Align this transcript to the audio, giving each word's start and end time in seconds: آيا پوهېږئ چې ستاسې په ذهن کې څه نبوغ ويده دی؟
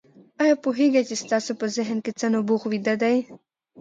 آيا 0.41 0.55
پوهېږئ 0.63 1.03
چې 1.09 1.15
ستاسې 1.23 1.51
په 1.59 1.65
ذهن 1.75 1.97
کې 2.05 2.11
څه 2.19 2.25
نبوغ 2.33 2.61
ويده 2.67 2.95
دی؟ 3.01 3.17